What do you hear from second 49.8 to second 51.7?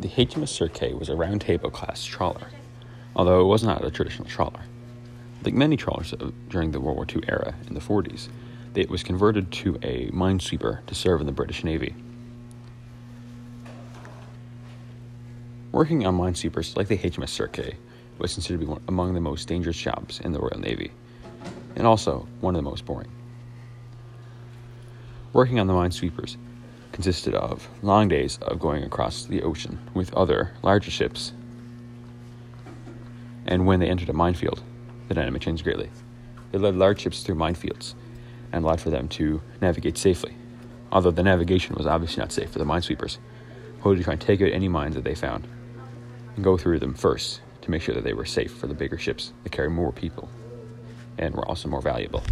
people and were also